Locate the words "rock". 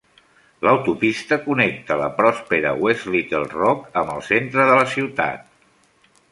3.53-4.03